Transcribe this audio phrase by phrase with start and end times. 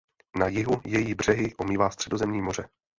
[0.39, 2.69] Na jihu její břehy omývá Středozemní moře.